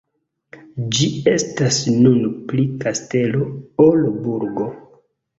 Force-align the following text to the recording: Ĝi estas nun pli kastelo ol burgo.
Ĝi 0.99 1.09
estas 1.31 1.77
nun 2.05 2.23
pli 2.51 2.65
kastelo 2.85 3.43
ol 3.89 4.07
burgo. 4.23 4.67